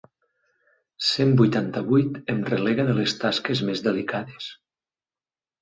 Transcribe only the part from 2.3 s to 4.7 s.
em relega de les tasques més delicades.